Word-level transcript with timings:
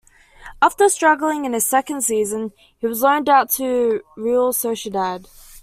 After 0.63 0.89
struggling 0.89 1.45
in 1.45 1.53
his 1.53 1.67
second 1.67 2.03
season, 2.03 2.53
he 2.75 2.87
was 2.87 3.01
loaned 3.03 3.29
out 3.29 3.51
to 3.51 4.01
Real 4.17 4.51
Sociedad. 4.51 5.27